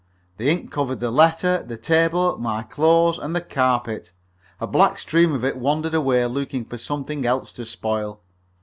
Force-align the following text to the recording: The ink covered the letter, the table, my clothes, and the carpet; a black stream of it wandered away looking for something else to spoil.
The 0.37 0.49
ink 0.49 0.71
covered 0.71 0.99
the 0.99 1.11
letter, 1.11 1.61
the 1.61 1.77
table, 1.77 2.35
my 2.39 2.63
clothes, 2.63 3.19
and 3.19 3.35
the 3.35 3.39
carpet; 3.41 4.11
a 4.59 4.65
black 4.65 4.97
stream 4.97 5.31
of 5.35 5.45
it 5.45 5.57
wandered 5.57 5.93
away 5.93 6.25
looking 6.25 6.65
for 6.65 6.79
something 6.79 7.23
else 7.23 7.51
to 7.53 7.67
spoil. 7.67 8.19